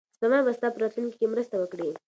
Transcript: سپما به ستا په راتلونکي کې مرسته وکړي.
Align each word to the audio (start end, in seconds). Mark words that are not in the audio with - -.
سپما 0.15 0.39
به 0.45 0.51
ستا 0.57 0.67
په 0.71 0.79
راتلونکي 0.83 1.17
کې 1.19 1.31
مرسته 1.33 1.55
وکړي. 1.59 1.89